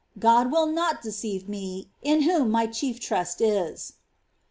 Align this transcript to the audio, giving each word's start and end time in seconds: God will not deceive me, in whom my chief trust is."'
God 0.17 0.51
will 0.51 0.65
not 0.65 1.03
deceive 1.03 1.47
me, 1.47 1.91
in 2.01 2.23
whom 2.23 2.49
my 2.49 2.65
chief 2.65 2.99
trust 2.99 3.39
is."' 3.39 3.93